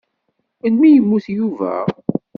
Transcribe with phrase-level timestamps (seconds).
[0.59, 1.73] Melmi i yemmut Yuba?